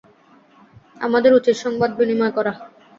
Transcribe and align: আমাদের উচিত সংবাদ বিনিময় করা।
আমাদের 1.01 1.31
উচিত 1.39 1.55
সংবাদ 1.57 1.89
বিনিময় 1.99 2.33
করা। 2.37 2.53